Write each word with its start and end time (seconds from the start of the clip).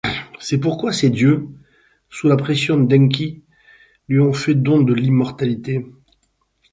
C'est 0.39 0.57
pourquoi 0.57 0.93
ces 0.93 1.11
dieux, 1.11 1.47
sous 2.09 2.27
la 2.27 2.35
pression 2.35 2.75
d'Enki, 2.75 3.43
lui 4.07 4.19
ont 4.19 4.33
fait 4.33 4.55
don 4.55 4.81
de 4.81 4.95
l'immortalité. 4.95 5.85